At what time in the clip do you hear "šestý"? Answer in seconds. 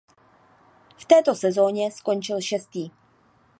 2.41-2.91